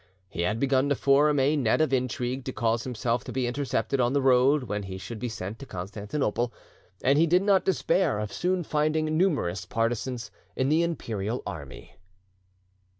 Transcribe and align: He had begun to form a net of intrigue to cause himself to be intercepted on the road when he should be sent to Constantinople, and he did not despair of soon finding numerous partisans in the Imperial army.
He 0.27 0.41
had 0.41 0.59
begun 0.59 0.89
to 0.89 0.95
form 0.95 1.39
a 1.39 1.55
net 1.55 1.79
of 1.79 1.93
intrigue 1.93 2.43
to 2.45 2.51
cause 2.51 2.85
himself 2.85 3.23
to 3.25 3.31
be 3.31 3.45
intercepted 3.45 3.99
on 3.99 4.13
the 4.13 4.21
road 4.23 4.63
when 4.63 4.81
he 4.81 4.97
should 4.97 5.19
be 5.19 5.29
sent 5.29 5.59
to 5.59 5.67
Constantinople, 5.67 6.51
and 7.03 7.19
he 7.19 7.27
did 7.27 7.43
not 7.43 7.65
despair 7.65 8.17
of 8.17 8.33
soon 8.33 8.63
finding 8.63 9.15
numerous 9.15 9.63
partisans 9.67 10.31
in 10.55 10.69
the 10.69 10.81
Imperial 10.81 11.43
army. 11.45 11.97